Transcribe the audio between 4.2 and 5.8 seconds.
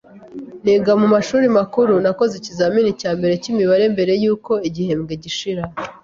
y’uko igihembwe gishira.